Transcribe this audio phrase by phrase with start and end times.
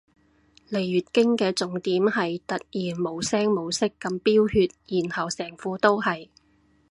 [0.67, 6.27] 嚟月經嘅重點係突然無聲無息噉飆血然後成褲都係